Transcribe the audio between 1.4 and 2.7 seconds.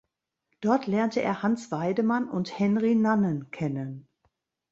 Hans Weidemann und